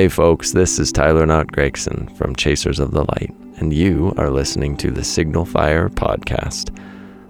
Hey 0.00 0.08
folks, 0.08 0.52
this 0.52 0.78
is 0.78 0.90
Tyler 0.90 1.26
Knott 1.26 1.52
Gregson 1.52 2.08
from 2.16 2.34
Chasers 2.34 2.80
of 2.80 2.92
the 2.92 3.04
Light, 3.04 3.34
and 3.58 3.70
you 3.70 4.14
are 4.16 4.30
listening 4.30 4.74
to 4.78 4.90
the 4.90 5.04
Signal 5.04 5.44
Fire 5.44 5.90
Podcast, 5.90 6.74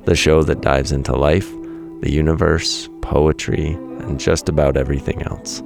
the 0.04 0.14
show 0.14 0.44
that 0.44 0.60
dives 0.60 0.92
into 0.92 1.16
life, 1.16 1.50
the 2.00 2.12
universe, 2.12 2.88
poetry, 3.02 3.72
and 3.72 4.20
just 4.20 4.48
about 4.48 4.76
everything 4.76 5.20
else. 5.24 5.64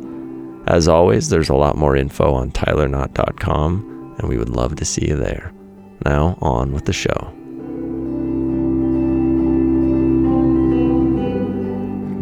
As 0.67 0.89
always, 0.89 1.29
there's 1.29 1.51
a 1.51 1.55
lot 1.55 1.77
more 1.77 1.95
info 1.95 2.33
on 2.33 2.53
tylerknott.com, 2.53 4.15
and 4.19 4.27
we 4.27 4.39
would 4.39 4.49
love 4.49 4.77
to 4.77 4.87
see 4.87 5.07
you 5.07 5.17
there. 5.17 5.53
Now, 6.07 6.39
on 6.41 6.73
with 6.73 6.87
the 6.87 6.95
show. 6.95 7.31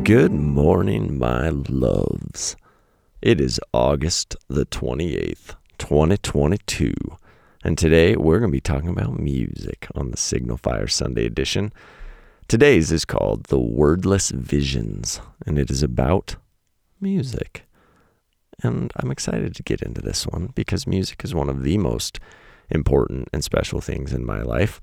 Good 0.03 0.33
morning, 0.33 1.21
my 1.21 1.51
loves. 1.51 2.57
It 3.23 3.41
is 3.41 3.61
August 3.73 4.35
the 4.49 4.67
28th, 4.67 5.55
2022, 5.79 6.93
and 7.63 7.79
today 7.79 8.17
we're 8.17 8.41
going 8.41 8.51
to 8.51 8.57
be 8.57 8.61
talking 8.61 8.89
about 8.89 9.17
music 9.17 9.87
on 9.95 10.11
the 10.11 10.17
Signal 10.17 10.57
Fire 10.57 10.89
Sunday 10.89 11.25
edition. 11.25 11.73
Today's 12.49 12.91
is 12.91 13.05
called 13.05 13.45
The 13.45 13.61
Wordless 13.61 14.33
Visions, 14.33 15.21
and 15.47 15.57
it 15.57 15.71
is 15.71 15.85
about 15.85 16.35
music. 17.01 17.63
And 18.61 18.93
I'm 18.97 19.13
excited 19.13 19.55
to 19.55 19.63
get 19.63 19.83
into 19.83 20.01
this 20.01 20.27
one 20.27 20.51
because 20.57 20.89
music 20.89 21.23
is 21.23 21.33
one 21.33 21.49
of 21.49 21.63
the 21.63 21.79
most 21.79 22.19
important 22.71 23.29
and 23.33 23.45
special 23.45 23.81
things 23.81 24.13
in 24.13 24.27
my 24.27 24.43
life. 24.43 24.81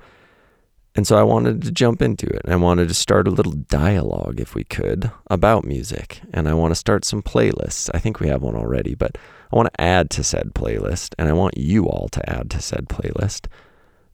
And 1.00 1.08
so 1.08 1.17
I 1.17 1.23
wanted 1.23 1.61
to 1.61 1.72
jump 1.72 2.02
into 2.02 2.25
it. 2.25 2.42
I 2.45 2.58
wanted 2.58 2.89
to 2.89 2.94
start 2.94 3.25
a 3.25 3.31
little 3.31 3.53
dialogue, 3.53 4.42
if 4.42 4.53
we 4.53 4.66
could, 4.66 5.09
about 5.28 5.64
music. 5.64 6.19
And 6.33 6.50
I 6.50 6.53
want 6.53 6.72
to 6.72 6.75
start 6.75 7.06
some 7.06 7.22
playlists. 7.22 7.89
I 7.94 8.00
think 8.00 8.19
we 8.19 8.28
have 8.28 8.41
one 8.41 8.58
already, 8.58 8.95
but 8.95 9.17
I 9.50 9.56
want 9.56 9.72
to 9.72 9.80
add 9.80 10.09
to 10.09 10.25
said 10.25 10.52
playlist. 10.53 11.16
And 11.17 11.30
I 11.30 11.31
want 11.31 11.58
you 11.58 11.86
all 11.86 12.09
to 12.09 12.30
add 12.30 12.52
to 12.52 12.61
said 12.61 12.89
playlist 12.89 13.47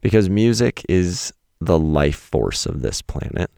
because 0.01 0.29
music 0.29 0.85
is 0.87 1.33
the 1.59 1.79
life 1.79 2.19
force 2.19 2.67
of 2.67 2.83
this 2.83 3.01
planet. 3.01 3.49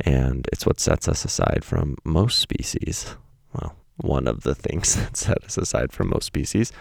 And 0.00 0.48
it's 0.52 0.66
what 0.66 0.80
sets 0.80 1.06
us 1.06 1.24
aside 1.24 1.62
from 1.62 1.96
most 2.02 2.40
species. 2.40 3.14
Well, 3.54 3.76
one 3.98 4.26
of 4.26 4.42
the 4.42 4.56
things 4.56 4.96
that 4.96 5.16
set 5.16 5.44
us 5.44 5.56
aside 5.58 5.92
from 5.92 6.10
most 6.10 6.24
species. 6.24 6.72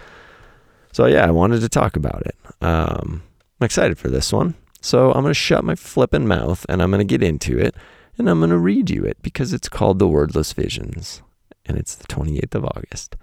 So, 0.91 1.06
yeah, 1.06 1.28
I 1.28 1.30
wanted 1.30 1.62
to 1.62 1.69
talk 1.69 1.95
about 1.95 2.23
it. 2.25 2.36
Um, 2.64 3.22
I'm 3.62 3.66
excited 3.66 4.00
for 4.00 4.09
this 4.09 4.34
one. 4.34 4.56
So 4.81 5.11
I'm 5.11 5.22
going 5.22 5.31
to 5.31 5.33
shut 5.33 5.64
my 5.64 5.75
flippin' 5.75 6.28
mouth 6.28 6.66
and 6.70 6.81
I'm 6.81 6.92
going 6.92 7.06
to 7.06 7.17
get 7.17 7.23
into 7.23 7.58
it 7.58 7.75
and 8.17 8.30
I'm 8.30 8.39
going 8.39 8.50
to 8.50 8.58
read 8.58 8.89
you 8.89 9.03
it 9.03 9.17
because 9.22 9.53
it's 9.53 9.69
called 9.69 10.00
The 10.00 10.08
Wordless 10.08 10.53
Visions 10.53 11.22
and 11.66 11.78
it's 11.78 11.95
the 11.95 12.08
28th 12.08 12.56
of 12.56 12.66
August. 12.66 13.16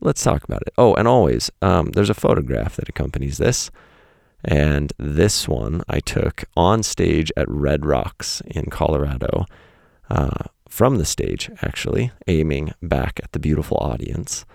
Let's 0.00 0.22
talk 0.22 0.44
about 0.44 0.62
it. 0.62 0.72
Oh, 0.78 0.94
and 0.94 1.06
always, 1.06 1.50
um, 1.60 1.90
there's 1.90 2.10
a 2.10 2.14
photograph 2.14 2.76
that 2.76 2.88
accompanies 2.88 3.38
this. 3.38 3.70
And 4.42 4.92
this 4.98 5.46
one 5.46 5.82
I 5.88 6.00
took 6.00 6.44
on 6.56 6.82
stage 6.82 7.30
at 7.36 7.48
Red 7.48 7.84
Rocks 7.84 8.40
in 8.46 8.66
Colorado, 8.66 9.44
uh, 10.08 10.44
from 10.68 10.96
the 10.96 11.04
stage, 11.04 11.50
actually, 11.60 12.12
aiming 12.26 12.72
back 12.80 13.20
at 13.22 13.32
the 13.32 13.38
beautiful 13.38 13.76
audience. 13.78 14.46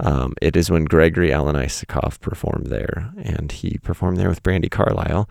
Um, 0.00 0.34
it 0.42 0.56
is 0.56 0.70
when 0.70 0.84
Gregory 0.84 1.32
Alan 1.32 1.56
Isakov 1.56 2.20
performed 2.20 2.66
there, 2.66 3.12
and 3.22 3.50
he 3.50 3.78
performed 3.78 4.18
there 4.18 4.28
with 4.28 4.42
Brandi 4.42 4.70
Carlile. 4.70 5.28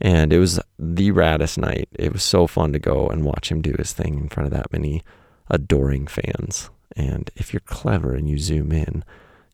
And 0.00 0.32
it 0.32 0.38
was 0.38 0.60
the 0.78 1.12
raddest 1.12 1.58
night. 1.58 1.88
It 1.94 2.12
was 2.12 2.22
so 2.22 2.46
fun 2.46 2.72
to 2.72 2.78
go 2.78 3.08
and 3.08 3.24
watch 3.24 3.50
him 3.50 3.62
do 3.62 3.74
his 3.78 3.92
thing 3.92 4.18
in 4.18 4.28
front 4.28 4.46
of 4.46 4.52
that 4.52 4.72
many 4.72 5.02
adoring 5.48 6.06
fans. 6.06 6.70
And 6.96 7.30
if 7.36 7.52
you're 7.52 7.60
clever 7.60 8.14
and 8.14 8.28
you 8.28 8.38
zoom 8.38 8.72
in, 8.72 9.04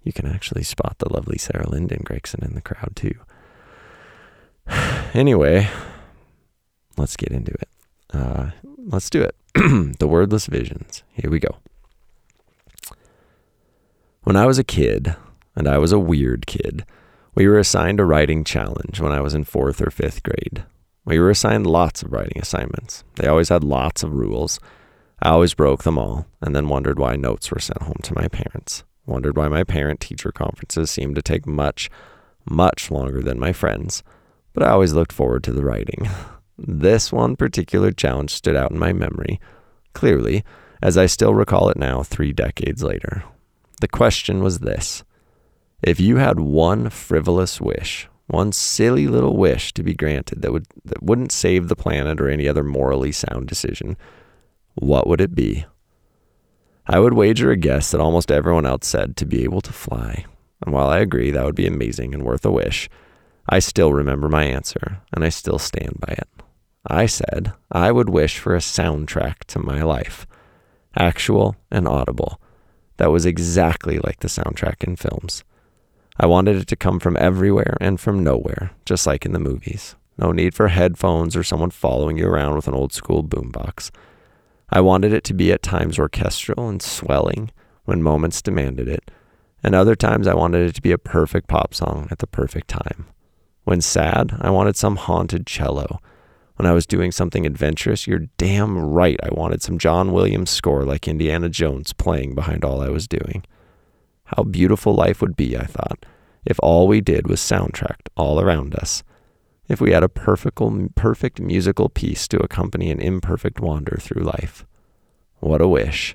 you 0.02 0.12
can 0.12 0.26
actually 0.26 0.62
spot 0.62 0.96
the 0.98 1.12
lovely 1.12 1.38
Sarah 1.38 1.68
Lyndon 1.68 2.02
Gregson 2.04 2.42
in 2.42 2.54
the 2.54 2.60
crowd 2.60 2.92
too. 2.94 3.14
anyway, 5.14 5.68
let's 6.96 7.16
get 7.16 7.30
into 7.30 7.52
it. 7.52 7.68
Uh, 8.12 8.50
let's 8.76 9.10
do 9.10 9.22
it. 9.22 9.34
the 9.98 10.08
wordless 10.08 10.46
visions. 10.46 11.02
Here 11.12 11.30
we 11.30 11.38
go. 11.38 11.56
When 14.30 14.36
I 14.36 14.46
was 14.46 14.60
a 14.60 14.62
kid, 14.62 15.16
and 15.56 15.66
I 15.66 15.78
was 15.78 15.90
a 15.90 15.98
weird 15.98 16.46
kid, 16.46 16.84
we 17.34 17.48
were 17.48 17.58
assigned 17.58 17.98
a 17.98 18.04
writing 18.04 18.44
challenge 18.44 19.00
when 19.00 19.10
I 19.10 19.20
was 19.20 19.34
in 19.34 19.42
fourth 19.42 19.82
or 19.82 19.90
fifth 19.90 20.22
grade. 20.22 20.64
We 21.04 21.18
were 21.18 21.30
assigned 21.30 21.66
lots 21.66 22.04
of 22.04 22.12
writing 22.12 22.40
assignments. 22.40 23.02
They 23.16 23.26
always 23.26 23.48
had 23.48 23.64
lots 23.64 24.04
of 24.04 24.14
rules. 24.14 24.60
I 25.20 25.30
always 25.30 25.54
broke 25.54 25.82
them 25.82 25.98
all 25.98 26.28
and 26.40 26.54
then 26.54 26.68
wondered 26.68 26.96
why 26.96 27.16
notes 27.16 27.50
were 27.50 27.58
sent 27.58 27.82
home 27.82 27.98
to 28.04 28.14
my 28.14 28.28
parents. 28.28 28.84
Wondered 29.04 29.36
why 29.36 29.48
my 29.48 29.64
parent 29.64 29.98
teacher 29.98 30.30
conferences 30.30 30.92
seemed 30.92 31.16
to 31.16 31.22
take 31.22 31.44
much, 31.44 31.90
much 32.48 32.88
longer 32.88 33.22
than 33.22 33.40
my 33.40 33.52
friends. 33.52 34.04
But 34.52 34.62
I 34.62 34.70
always 34.70 34.92
looked 34.92 35.12
forward 35.12 35.42
to 35.42 35.52
the 35.52 35.64
writing. 35.64 36.08
This 36.56 37.10
one 37.10 37.34
particular 37.34 37.90
challenge 37.90 38.32
stood 38.32 38.54
out 38.54 38.70
in 38.70 38.78
my 38.78 38.92
memory, 38.92 39.40
clearly, 39.92 40.44
as 40.80 40.96
I 40.96 41.06
still 41.06 41.34
recall 41.34 41.68
it 41.68 41.76
now, 41.76 42.04
three 42.04 42.32
decades 42.32 42.84
later. 42.84 43.24
The 43.80 43.88
question 43.88 44.42
was 44.42 44.58
this 44.58 45.04
If 45.82 45.98
you 45.98 46.16
had 46.16 46.38
one 46.38 46.90
frivolous 46.90 47.60
wish, 47.60 48.08
one 48.26 48.52
silly 48.52 49.08
little 49.08 49.36
wish 49.36 49.72
to 49.72 49.82
be 49.82 49.94
granted 49.94 50.42
that 50.42 50.52
would 50.52 50.66
that 50.84 51.02
wouldn't 51.02 51.32
save 51.32 51.68
the 51.68 51.76
planet 51.76 52.20
or 52.20 52.28
any 52.28 52.46
other 52.46 52.62
morally 52.62 53.10
sound 53.10 53.48
decision, 53.48 53.96
what 54.74 55.06
would 55.06 55.20
it 55.20 55.34
be? 55.34 55.64
I 56.86 56.98
would 57.00 57.14
wager 57.14 57.50
a 57.50 57.56
guess 57.56 57.90
that 57.90 58.00
almost 58.00 58.30
everyone 58.30 58.66
else 58.66 58.86
said 58.86 59.16
to 59.16 59.26
be 59.26 59.44
able 59.44 59.60
to 59.62 59.72
fly. 59.72 60.26
And 60.64 60.74
while 60.74 60.88
I 60.88 60.98
agree 60.98 61.30
that 61.30 61.44
would 61.44 61.54
be 61.54 61.66
amazing 61.66 62.12
and 62.12 62.24
worth 62.24 62.44
a 62.44 62.50
wish, 62.50 62.90
I 63.48 63.60
still 63.60 63.94
remember 63.94 64.28
my 64.28 64.44
answer, 64.44 64.98
and 65.12 65.24
I 65.24 65.30
still 65.30 65.58
stand 65.58 65.98
by 66.00 66.12
it. 66.12 66.28
I 66.86 67.06
said 67.06 67.54
I 67.72 67.92
would 67.92 68.10
wish 68.10 68.38
for 68.38 68.54
a 68.54 68.58
soundtrack 68.58 69.44
to 69.48 69.58
my 69.58 69.82
life, 69.82 70.26
actual 70.96 71.56
and 71.70 71.88
audible 71.88 72.40
that 73.00 73.10
was 73.10 73.24
exactly 73.24 73.98
like 73.98 74.20
the 74.20 74.28
soundtrack 74.28 74.84
in 74.84 74.94
films. 74.94 75.42
I 76.18 76.26
wanted 76.26 76.56
it 76.56 76.66
to 76.66 76.76
come 76.76 77.00
from 77.00 77.16
everywhere 77.16 77.78
and 77.80 77.98
from 77.98 78.22
nowhere, 78.22 78.72
just 78.84 79.06
like 79.06 79.24
in 79.24 79.32
the 79.32 79.38
movies. 79.38 79.96
No 80.18 80.32
need 80.32 80.54
for 80.54 80.68
headphones 80.68 81.34
or 81.34 81.42
someone 81.42 81.70
following 81.70 82.18
you 82.18 82.26
around 82.26 82.56
with 82.56 82.68
an 82.68 82.74
old 82.74 82.92
school 82.92 83.24
boombox. 83.24 83.90
I 84.68 84.82
wanted 84.82 85.14
it 85.14 85.24
to 85.24 85.32
be 85.32 85.50
at 85.50 85.62
times 85.62 85.98
orchestral 85.98 86.68
and 86.68 86.82
swelling 86.82 87.50
when 87.86 88.02
moments 88.02 88.42
demanded 88.42 88.86
it, 88.86 89.10
and 89.64 89.74
other 89.74 89.96
times 89.96 90.26
I 90.26 90.34
wanted 90.34 90.68
it 90.68 90.74
to 90.74 90.82
be 90.82 90.92
a 90.92 90.98
perfect 90.98 91.48
pop 91.48 91.72
song 91.72 92.06
at 92.10 92.18
the 92.18 92.26
perfect 92.26 92.68
time. 92.68 93.06
When 93.64 93.80
sad, 93.80 94.36
I 94.42 94.50
wanted 94.50 94.76
some 94.76 94.96
haunted 94.96 95.46
cello 95.46 96.02
when 96.60 96.70
I 96.70 96.74
was 96.74 96.84
doing 96.84 97.10
something 97.10 97.46
adventurous, 97.46 98.06
you're 98.06 98.28
damn 98.36 98.76
right 98.76 99.18
I 99.22 99.32
wanted 99.32 99.62
some 99.62 99.78
John 99.78 100.12
Williams 100.12 100.50
score 100.50 100.84
like 100.84 101.08
Indiana 101.08 101.48
Jones 101.48 101.94
playing 101.94 102.34
behind 102.34 102.66
all 102.66 102.82
I 102.82 102.90
was 102.90 103.08
doing. 103.08 103.46
How 104.24 104.42
beautiful 104.42 104.94
life 104.94 105.22
would 105.22 105.36
be, 105.36 105.56
I 105.56 105.64
thought, 105.64 106.04
if 106.44 106.60
all 106.62 106.86
we 106.86 107.00
did 107.00 107.30
was 107.30 107.40
soundtracked 107.40 108.08
all 108.14 108.38
around 108.38 108.74
us. 108.74 109.02
If 109.70 109.80
we 109.80 109.92
had 109.92 110.02
a 110.02 110.08
perfect, 110.10 110.60
perfect 110.96 111.40
musical 111.40 111.88
piece 111.88 112.28
to 112.28 112.42
accompany 112.42 112.90
an 112.90 113.00
imperfect 113.00 113.58
wander 113.60 113.96
through 113.98 114.24
life. 114.24 114.66
What 115.38 115.62
a 115.62 115.66
wish. 115.66 116.14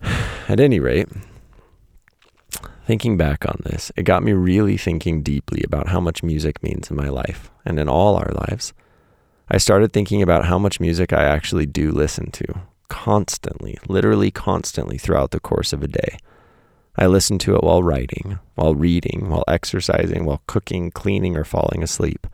At 0.48 0.60
any 0.60 0.78
rate, 0.78 1.08
thinking 2.86 3.16
back 3.16 3.44
on 3.46 3.60
this, 3.64 3.90
it 3.96 4.04
got 4.04 4.22
me 4.22 4.32
really 4.32 4.76
thinking 4.76 5.22
deeply 5.22 5.62
about 5.64 5.88
how 5.88 6.00
much 6.00 6.22
music 6.22 6.62
means 6.62 6.90
in 6.90 6.96
my 6.96 7.08
life 7.08 7.50
and 7.64 7.80
in 7.80 7.88
all 7.88 8.14
our 8.14 8.30
lives. 8.48 8.72
I 9.48 9.58
started 9.58 9.92
thinking 9.92 10.22
about 10.22 10.46
how 10.46 10.58
much 10.58 10.80
music 10.80 11.12
I 11.12 11.24
actually 11.24 11.66
do 11.66 11.90
listen 11.90 12.30
to 12.32 12.46
constantly, 12.88 13.76
literally 13.88 14.30
constantly 14.30 14.98
throughout 14.98 15.32
the 15.32 15.40
course 15.40 15.72
of 15.72 15.82
a 15.82 15.88
day. 15.88 16.18
I 16.96 17.06
listen 17.06 17.38
to 17.40 17.56
it 17.56 17.64
while 17.64 17.82
writing, 17.82 18.38
while 18.54 18.74
reading, 18.74 19.28
while 19.28 19.44
exercising, 19.48 20.24
while 20.24 20.42
cooking, 20.46 20.90
cleaning, 20.90 21.36
or 21.36 21.44
falling 21.44 21.82
asleep. 21.82 22.26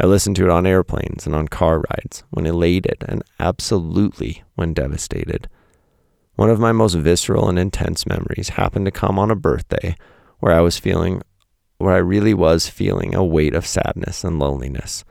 I 0.00 0.06
listen 0.06 0.34
to 0.34 0.44
it 0.44 0.50
on 0.50 0.66
airplanes 0.66 1.26
and 1.26 1.34
on 1.34 1.48
car 1.48 1.82
rides, 1.90 2.22
when 2.30 2.46
elated, 2.46 3.04
and 3.08 3.22
absolutely 3.40 4.42
when 4.56 4.74
devastated. 4.74 5.48
One 6.38 6.50
of 6.50 6.60
my 6.60 6.70
most 6.70 6.94
visceral 6.94 7.48
and 7.48 7.58
intense 7.58 8.06
memories 8.06 8.50
happened 8.50 8.84
to 8.84 8.92
come 8.92 9.18
on 9.18 9.28
a 9.28 9.34
birthday 9.34 9.96
where 10.38 10.54
I 10.54 10.60
was 10.60 10.78
feeling, 10.78 11.20
where 11.78 11.92
I 11.92 11.98
really 11.98 12.32
was 12.32 12.68
feeling 12.68 13.12
a 13.12 13.24
weight 13.24 13.56
of 13.56 13.66
sadness 13.66 14.22
and 14.22 14.38
loneliness. 14.38 15.04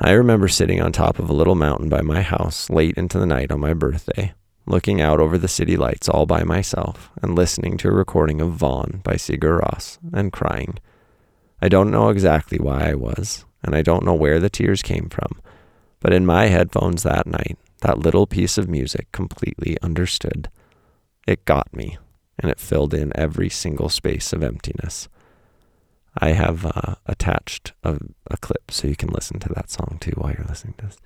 I 0.00 0.12
remember 0.12 0.48
sitting 0.48 0.80
on 0.80 0.92
top 0.92 1.18
of 1.18 1.28
a 1.28 1.34
little 1.34 1.56
mountain 1.56 1.90
by 1.90 2.00
my 2.00 2.22
house 2.22 2.70
late 2.70 2.96
into 2.96 3.18
the 3.18 3.26
night 3.26 3.52
on 3.52 3.60
my 3.60 3.74
birthday, 3.74 4.32
looking 4.64 5.02
out 5.02 5.20
over 5.20 5.36
the 5.36 5.46
city 5.46 5.76
lights 5.76 6.08
all 6.08 6.24
by 6.24 6.42
myself 6.42 7.10
and 7.20 7.34
listening 7.34 7.76
to 7.76 7.88
a 7.88 7.92
recording 7.92 8.40
of 8.40 8.52
Von 8.52 9.02
by 9.04 9.16
Sigur 9.16 9.60
Rós 9.60 9.98
and 10.14 10.32
crying. 10.32 10.78
I 11.60 11.68
don't 11.68 11.90
know 11.90 12.08
exactly 12.08 12.58
why 12.58 12.88
I 12.88 12.94
was, 12.94 13.44
and 13.62 13.76
I 13.76 13.82
don't 13.82 14.06
know 14.06 14.14
where 14.14 14.40
the 14.40 14.48
tears 14.48 14.80
came 14.80 15.10
from, 15.10 15.38
but 16.00 16.14
in 16.14 16.24
my 16.24 16.46
headphones 16.46 17.02
that 17.02 17.26
night, 17.26 17.58
that 17.84 17.98
little 17.98 18.26
piece 18.26 18.56
of 18.56 18.66
music 18.66 19.12
completely 19.12 19.76
understood. 19.82 20.48
It 21.28 21.44
got 21.44 21.68
me, 21.76 21.98
and 22.38 22.50
it 22.50 22.58
filled 22.58 22.94
in 22.94 23.12
every 23.14 23.50
single 23.50 23.90
space 23.90 24.32
of 24.32 24.42
emptiness. 24.42 25.06
I 26.16 26.30
have 26.30 26.64
uh, 26.64 26.94
attached 27.04 27.74
a, 27.82 27.98
a 28.30 28.38
clip 28.38 28.70
so 28.70 28.88
you 28.88 28.96
can 28.96 29.10
listen 29.10 29.38
to 29.40 29.50
that 29.54 29.70
song 29.70 29.98
too 30.00 30.12
while 30.16 30.32
you're 30.32 30.46
listening 30.48 30.76
to 30.78 30.86
this. 30.86 30.96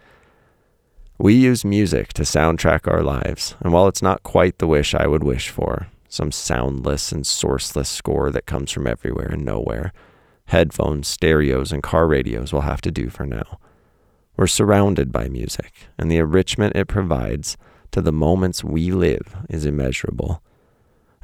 We 1.19 1.34
use 1.34 1.64
music 1.64 2.12
to 2.12 2.22
soundtrack 2.22 2.86
our 2.86 3.02
lives, 3.02 3.56
and 3.58 3.72
while 3.72 3.88
it's 3.88 4.02
not 4.02 4.22
quite 4.22 4.58
the 4.58 4.69
wish 4.69 4.94
I 4.94 5.08
would 5.08 5.25
wish 5.25 5.48
for, 5.48 5.88
some 6.08 6.30
soundless 6.30 7.10
and 7.10 7.25
sourceless 7.25 7.88
score 7.88 8.30
that 8.30 8.46
comes 8.46 8.70
from 8.70 8.86
everywhere 8.86 9.30
and 9.32 9.44
nowhere, 9.44 9.92
headphones, 10.46 11.08
stereos, 11.08 11.72
and 11.72 11.82
car 11.82 12.06
radios 12.06 12.52
will 12.52 12.60
have 12.60 12.80
to 12.82 12.92
do 12.92 13.10
for 13.10 13.26
now. 13.26 13.58
We're 14.38 14.46
surrounded 14.46 15.11
by 15.11 15.29
music, 15.29 15.73
and 15.99 16.08
the 16.08 16.19
enrichment 16.19 16.76
it 16.76 16.87
provides 16.87 17.56
to 17.90 18.00
the 18.00 18.12
moments 18.12 18.62
we 18.62 18.93
live 18.93 19.37
is 19.50 19.67
immeasurable. 19.67 20.40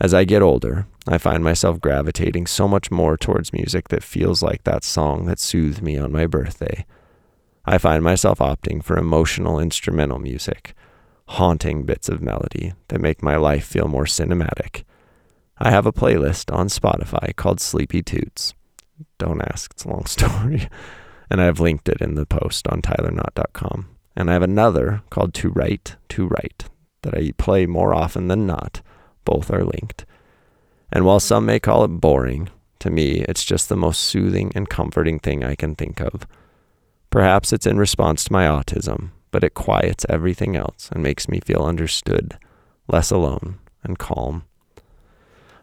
As 0.00 0.12
I 0.12 0.24
get 0.24 0.42
older, 0.42 0.88
I 1.06 1.18
find 1.18 1.44
myself 1.44 1.80
gravitating 1.80 2.48
so 2.48 2.66
much 2.66 2.90
more 2.90 3.16
towards 3.16 3.52
music 3.52 3.86
that 3.88 4.02
feels 4.02 4.42
like 4.42 4.64
that 4.64 4.82
song 4.82 5.26
that 5.26 5.38
soothed 5.38 5.80
me 5.80 5.96
on 5.96 6.10
my 6.10 6.26
birthday. 6.26 6.84
I 7.64 7.78
find 7.78 8.02
myself 8.02 8.40
opting 8.40 8.82
for 8.82 8.98
emotional 8.98 9.60
instrumental 9.60 10.18
music, 10.18 10.74
haunting 11.28 11.84
bits 11.84 12.08
of 12.08 12.20
melody 12.20 12.72
that 12.88 13.00
make 13.00 13.22
my 13.22 13.36
life 13.36 13.64
feel 13.64 13.86
more 13.86 14.06
cinematic. 14.06 14.82
I 15.56 15.70
have 15.70 15.86
a 15.86 15.92
playlist 15.92 16.52
on 16.52 16.66
Spotify 16.66 17.34
called 17.36 17.60
Sleepy 17.60 18.02
Toots. 18.02 18.54
Don't 19.18 19.40
ask, 19.40 19.70
it's 19.70 19.84
a 19.84 19.88
long 19.88 20.04
story. 20.06 20.68
And 21.30 21.40
I've 21.40 21.60
linked 21.60 21.88
it 21.88 22.00
in 22.00 22.14
the 22.14 22.26
post 22.26 22.68
on 22.68 22.82
tylerknott.com. 22.82 23.88
And 24.16 24.30
I 24.30 24.34
have 24.34 24.42
another 24.42 25.02
called 25.10 25.34
To 25.34 25.48
Write, 25.50 25.96
To 26.10 26.26
Write 26.26 26.64
that 27.02 27.14
I 27.14 27.32
play 27.36 27.66
more 27.66 27.94
often 27.94 28.28
than 28.28 28.46
not 28.46 28.80
both 29.24 29.50
are 29.50 29.64
linked. 29.64 30.04
And 30.92 31.04
while 31.04 31.20
some 31.20 31.46
may 31.46 31.58
call 31.58 31.84
it 31.84 31.88
boring, 31.88 32.50
to 32.80 32.90
me, 32.90 33.24
it's 33.28 33.44
just 33.44 33.68
the 33.68 33.76
most 33.76 34.00
soothing 34.00 34.52
and 34.54 34.68
comforting 34.68 35.18
thing 35.18 35.42
I 35.42 35.54
can 35.54 35.74
think 35.74 36.00
of. 36.00 36.26
Perhaps 37.10 37.52
it's 37.52 37.66
in 37.66 37.78
response 37.78 38.24
to 38.24 38.32
my 38.32 38.44
autism, 38.44 39.10
but 39.30 39.44
it 39.44 39.54
quiets 39.54 40.04
everything 40.08 40.56
else 40.56 40.90
and 40.92 41.02
makes 41.02 41.28
me 41.28 41.40
feel 41.40 41.64
understood, 41.64 42.38
less 42.88 43.10
alone, 43.10 43.58
and 43.82 43.98
calm. 43.98 44.44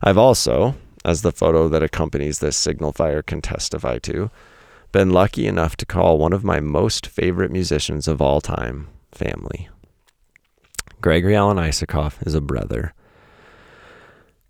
I've 0.01 0.17
also, 0.17 0.75
as 1.05 1.21
the 1.21 1.31
photo 1.31 1.67
that 1.69 1.83
accompanies 1.83 2.39
this 2.39 2.57
signal 2.57 2.91
fire 2.91 3.21
can 3.21 3.41
testify 3.41 3.99
to, 3.99 4.31
been 4.91 5.09
lucky 5.09 5.47
enough 5.47 5.75
to 5.77 5.85
call 5.85 6.17
one 6.17 6.33
of 6.33 6.43
my 6.43 6.59
most 6.59 7.07
favorite 7.07 7.51
musicians 7.51 8.07
of 8.07 8.21
all 8.21 8.41
time 8.41 8.88
family. 9.11 9.69
Gregory 10.99 11.35
Alan 11.35 11.57
Isakov 11.57 12.25
is 12.25 12.35
a 12.35 12.41
brother 12.41 12.93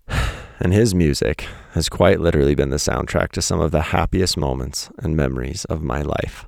and 0.60 0.72
his 0.72 0.94
music 0.94 1.46
has 1.72 1.88
quite 1.88 2.20
literally 2.20 2.54
been 2.54 2.70
the 2.70 2.76
soundtrack 2.76 3.30
to 3.32 3.42
some 3.42 3.60
of 3.60 3.70
the 3.70 3.82
happiest 3.82 4.36
moments 4.36 4.90
and 4.98 5.16
memories 5.16 5.64
of 5.66 5.82
my 5.82 6.02
life. 6.02 6.46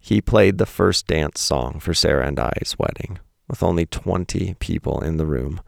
He 0.00 0.20
played 0.20 0.58
the 0.58 0.66
first 0.66 1.06
dance 1.06 1.40
song 1.40 1.80
for 1.80 1.94
Sarah 1.94 2.26
and 2.26 2.38
I's 2.38 2.76
wedding, 2.78 3.18
with 3.48 3.62
only 3.62 3.86
20 3.86 4.54
people 4.54 5.00
in 5.00 5.16
the 5.16 5.26
room, 5.26 5.60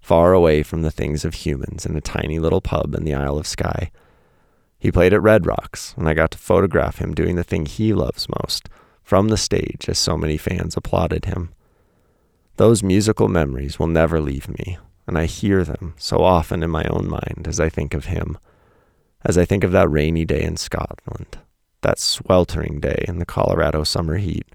far 0.00 0.32
away 0.32 0.62
from 0.62 0.82
the 0.82 0.90
things 0.90 1.24
of 1.24 1.34
humans 1.34 1.86
in 1.86 1.96
a 1.96 2.00
tiny 2.00 2.38
little 2.38 2.60
pub 2.60 2.94
in 2.94 3.04
the 3.04 3.14
Isle 3.14 3.38
of 3.38 3.46
Skye. 3.46 3.90
He 4.78 4.92
played 4.92 5.12
at 5.12 5.22
Red 5.22 5.46
Rocks, 5.46 5.94
and 5.96 6.08
I 6.08 6.14
got 6.14 6.30
to 6.32 6.38
photograph 6.38 6.98
him 6.98 7.14
doing 7.14 7.36
the 7.36 7.44
thing 7.44 7.66
he 7.66 7.92
loves 7.92 8.26
most 8.42 8.68
from 9.02 9.28
the 9.28 9.36
stage 9.36 9.88
as 9.88 9.98
so 9.98 10.16
many 10.16 10.36
fans 10.36 10.76
applauded 10.76 11.26
him. 11.26 11.50
Those 12.56 12.82
musical 12.82 13.28
memories 13.28 13.78
will 13.78 13.86
never 13.86 14.20
leave 14.20 14.48
me, 14.48 14.78
and 15.06 15.16
I 15.16 15.26
hear 15.26 15.62
them 15.62 15.94
so 15.96 16.22
often 16.22 16.62
in 16.62 16.70
my 16.70 16.84
own 16.84 17.08
mind 17.08 17.46
as 17.46 17.60
I 17.60 17.68
think 17.68 17.94
of 17.94 18.06
him, 18.06 18.38
as 19.24 19.38
I 19.38 19.44
think 19.44 19.62
of 19.62 19.72
that 19.72 19.90
rainy 19.90 20.24
day 20.24 20.42
in 20.42 20.56
Scotland, 20.56 21.38
that 21.82 21.98
sweltering 21.98 22.80
day 22.80 23.04
in 23.06 23.18
the 23.18 23.26
Colorado 23.26 23.84
summer 23.84 24.16
heat. 24.16 24.46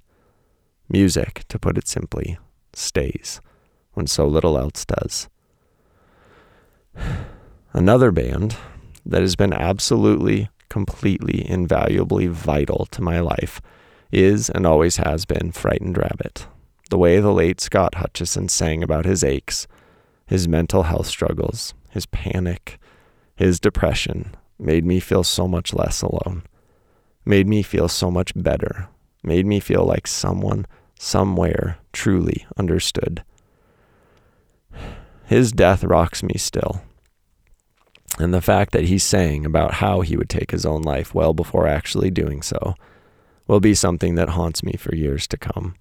Music, 0.90 1.44
to 1.48 1.58
put 1.58 1.78
it 1.78 1.88
simply, 1.88 2.38
stays 2.74 3.40
when 3.94 4.08
so 4.08 4.28
little 4.28 4.58
else 4.58 4.84
does. 4.84 5.30
Another 7.74 8.12
band 8.12 8.58
that 9.06 9.22
has 9.22 9.36
been 9.36 9.54
absolutely, 9.54 10.50
completely, 10.70 11.48
invaluably 11.50 12.28
vital 12.28 12.88
to 12.92 13.02
my 13.02 13.20
life 13.20 13.62
is 14.12 14.50
and 14.50 14.66
always 14.66 14.98
has 14.98 15.26
been 15.26 15.52
Frightened 15.52 15.98
Rabbit. 15.98 16.48
The 16.90 16.98
way 16.98 17.20
the 17.20 17.32
late 17.32 17.62
Scott 17.62 17.96
Hutchison 17.96 18.50
sang 18.50 18.84
about 18.84 19.06
his 19.06 19.24
aches 19.24 19.68
his 20.32 20.48
mental 20.48 20.84
health 20.84 21.08
struggles, 21.08 21.74
his 21.90 22.06
panic, 22.06 22.80
his 23.36 23.60
depression 23.60 24.34
made 24.58 24.86
me 24.86 24.98
feel 25.02 25.26
so 25.26 25.46
much 25.46 25.74
less 25.74 26.02
alone, 26.02 26.44
made 27.26 27.46
me 27.46 27.62
feel 27.62 27.90
so 27.90 28.10
much 28.10 28.32
better, 28.34 28.88
made 29.24 29.46
me 29.46 29.60
feel 29.60 29.84
like 29.84 30.08
someone 30.08 30.66
somewhere 30.98 31.78
truly 31.92 32.46
understood. 32.56 33.26
His 35.26 35.52
death 35.52 35.84
rocks 35.84 36.24
me 36.24 36.36
still. 36.38 36.82
And 38.20 38.34
the 38.34 38.42
fact 38.42 38.72
that 38.74 38.86
he's 38.86 39.04
saying 39.04 39.46
about 39.46 39.76
how 39.76 40.02
he 40.02 40.18
would 40.18 40.30
take 40.30 40.52
his 40.52 40.66
own 40.66 40.82
life 40.82 41.14
well 41.16 41.34
before 41.34 41.68
actually 41.68 42.12
doing 42.12 42.42
so 42.42 42.76
will 43.48 43.60
be 43.60 43.74
something 43.74 44.16
that 44.16 44.30
haunts 44.30 44.64
me 44.64 44.74
for 44.74 44.96
years 44.96 45.28
to 45.28 45.38
come. 45.38 45.76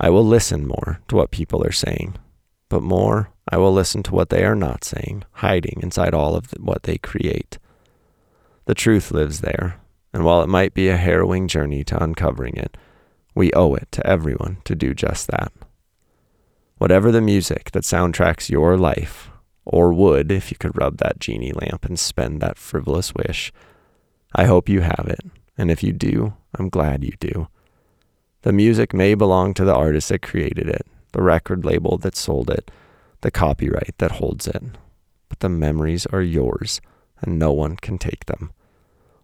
I 0.00 0.10
will 0.10 0.24
listen 0.24 0.66
more 0.66 1.00
to 1.08 1.16
what 1.16 1.30
people 1.30 1.64
are 1.64 1.72
saying, 1.72 2.16
but 2.68 2.82
more 2.82 3.30
I 3.50 3.56
will 3.56 3.72
listen 3.72 4.02
to 4.04 4.14
what 4.14 4.28
they 4.30 4.44
are 4.44 4.54
not 4.54 4.84
saying, 4.84 5.24
hiding 5.32 5.80
inside 5.82 6.14
all 6.14 6.36
of 6.36 6.52
what 6.58 6.84
they 6.84 6.98
create. 6.98 7.58
The 8.66 8.74
truth 8.74 9.10
lives 9.10 9.40
there, 9.40 9.80
and 10.12 10.24
while 10.24 10.42
it 10.42 10.48
might 10.48 10.74
be 10.74 10.88
a 10.88 10.96
harrowing 10.96 11.48
journey 11.48 11.84
to 11.84 12.02
uncovering 12.02 12.56
it, 12.56 12.76
we 13.34 13.52
owe 13.52 13.74
it 13.74 13.88
to 13.92 14.06
everyone 14.06 14.58
to 14.64 14.74
do 14.74 14.94
just 14.94 15.28
that. 15.28 15.52
Whatever 16.76 17.10
the 17.10 17.20
music 17.20 17.70
that 17.72 17.82
soundtracks 17.82 18.50
your 18.50 18.76
life, 18.76 19.30
or 19.68 19.92
would 19.92 20.32
if 20.32 20.50
you 20.50 20.56
could 20.56 20.76
rub 20.76 20.96
that 20.96 21.20
genie 21.20 21.52
lamp 21.52 21.84
and 21.84 21.98
spend 21.98 22.40
that 22.40 22.58
frivolous 22.58 23.14
wish, 23.14 23.52
I 24.34 24.46
hope 24.46 24.68
you 24.68 24.80
have 24.80 25.06
it, 25.06 25.20
and 25.58 25.70
if 25.70 25.82
you 25.82 25.92
do, 25.92 26.34
I'm 26.58 26.70
glad 26.70 27.04
you 27.04 27.12
do. 27.20 27.48
The 28.42 28.52
music 28.52 28.94
may 28.94 29.14
belong 29.14 29.52
to 29.54 29.64
the 29.64 29.74
artist 29.74 30.08
that 30.08 30.22
created 30.22 30.68
it, 30.68 30.86
the 31.12 31.22
record 31.22 31.64
label 31.64 31.98
that 31.98 32.16
sold 32.16 32.48
it, 32.50 32.70
the 33.20 33.30
copyright 33.30 33.94
that 33.98 34.12
holds 34.12 34.46
it. 34.46 34.62
But 35.28 35.40
the 35.40 35.50
memories 35.50 36.06
are 36.06 36.22
yours, 36.22 36.80
and 37.20 37.38
no 37.38 37.52
one 37.52 37.76
can 37.76 37.98
take 37.98 38.24
them. 38.24 38.52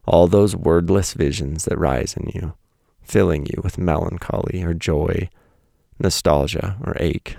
All 0.07 0.27
those 0.27 0.55
wordless 0.55 1.15
visions 1.15 1.65
that 1.65 1.79
rise 1.79 2.15
in 2.15 2.31
you, 2.35 2.55
filling 3.03 3.47
you 3.47 3.63
with 3.63 3.79
melancholy 3.79 4.63
or 4.63 4.75
joy, 4.75 5.31
nostalgia 5.99 6.77
or 6.85 6.97
ache, 7.01 7.37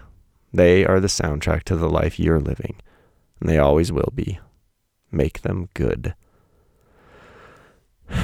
they 0.54 0.86
are 0.86 1.00
the 1.00 1.08
soundtrack 1.08 1.64
to 1.64 1.76
the 1.76 1.90
life 1.90 2.20
you're 2.20 2.40
living, 2.40 2.78
and 3.40 3.50
they 3.50 3.58
always 3.58 3.92
will 3.92 4.12
be. 4.14 4.40
Make 5.12 5.42
them 5.42 5.70
good. 5.74 6.16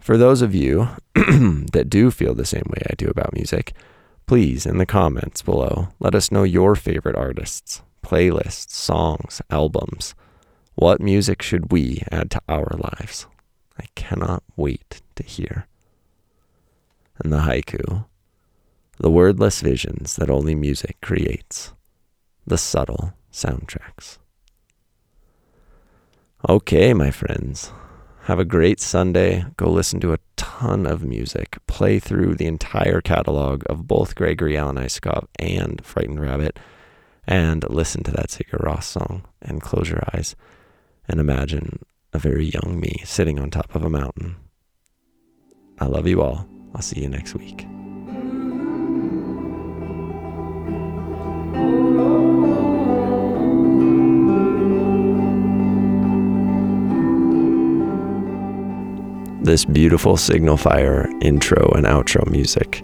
For 0.00 0.16
those 0.16 0.42
of 0.42 0.54
you 0.54 0.88
that 1.14 1.88
do 1.88 2.10
feel 2.10 2.34
the 2.34 2.46
same 2.46 2.64
way 2.68 2.82
I 2.90 2.94
do 2.94 3.08
about 3.08 3.34
music, 3.34 3.74
Please, 4.28 4.66
in 4.66 4.76
the 4.76 4.84
comments 4.84 5.40
below, 5.40 5.88
let 6.00 6.14
us 6.14 6.30
know 6.30 6.42
your 6.42 6.74
favorite 6.74 7.16
artists, 7.16 7.80
playlists, 8.04 8.72
songs, 8.72 9.40
albums. 9.48 10.14
What 10.74 11.00
music 11.00 11.40
should 11.40 11.72
we 11.72 12.02
add 12.12 12.30
to 12.32 12.42
our 12.46 12.68
lives? 12.76 13.26
I 13.80 13.86
cannot 13.94 14.42
wait 14.54 15.00
to 15.16 15.22
hear. 15.22 15.66
And 17.18 17.32
the 17.32 17.38
haiku 17.38 18.04
the 18.98 19.10
wordless 19.10 19.62
visions 19.62 20.16
that 20.16 20.28
only 20.28 20.54
music 20.54 21.00
creates, 21.00 21.72
the 22.46 22.58
subtle 22.58 23.14
soundtracks. 23.32 24.18
Okay, 26.46 26.94
my 26.94 27.10
friends, 27.10 27.72
have 28.22 28.38
a 28.38 28.44
great 28.44 28.78
Sunday. 28.78 29.44
Go 29.56 29.68
listen 29.68 29.98
to 29.98 30.12
a 30.12 30.20
ton 30.36 30.86
of 30.86 31.02
music. 31.02 31.58
Play 31.66 31.98
through 31.98 32.36
the 32.36 32.46
entire 32.46 33.00
catalog 33.00 33.64
of 33.66 33.88
both 33.88 34.14
Gregory 34.14 34.56
Alan 34.56 34.76
Isakov 34.76 35.26
and 35.40 35.84
Frightened 35.84 36.20
Rabbit 36.20 36.60
and 37.26 37.68
listen 37.68 38.04
to 38.04 38.12
that 38.12 38.28
Sigur 38.28 38.62
Rós 38.62 38.84
song 38.84 39.24
and 39.42 39.60
close 39.60 39.90
your 39.90 40.02
eyes 40.14 40.36
and 41.08 41.18
imagine 41.18 41.80
a 42.12 42.20
very 42.20 42.46
young 42.46 42.78
me 42.78 43.02
sitting 43.04 43.40
on 43.40 43.50
top 43.50 43.74
of 43.74 43.82
a 43.82 43.90
mountain. 43.90 44.36
I 45.80 45.86
love 45.86 46.06
you 46.06 46.22
all. 46.22 46.48
I'll 46.72 46.82
see 46.82 47.00
you 47.00 47.08
next 47.08 47.34
week. 47.34 47.66
This 59.48 59.64
beautiful 59.64 60.18
Signal 60.18 60.58
Fire 60.58 61.08
intro 61.22 61.70
and 61.70 61.86
outro 61.86 62.30
music 62.30 62.82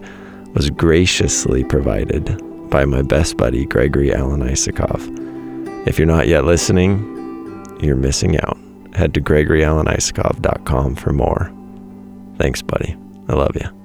was 0.55 0.71
graciously 0.71 1.63
provided 1.63 2.41
by 2.71 2.85
my 2.85 3.03
best 3.03 3.37
buddy 3.37 3.67
Gregory 3.67 4.11
Alan 4.11 4.41
Isakov. 4.41 4.99
If 5.87 5.99
you're 5.99 6.07
not 6.07 6.27
yet 6.27 6.43
listening, 6.43 6.97
you're 7.81 7.95
missing 7.95 8.39
out. 8.39 8.57
Head 8.95 9.13
to 9.13 9.21
GregoryAlanIsakov.com 9.21 10.95
for 10.95 11.13
more. 11.13 11.53
Thanks, 12.39 12.63
buddy. 12.63 12.97
I 13.27 13.33
love 13.33 13.55
you. 13.55 13.84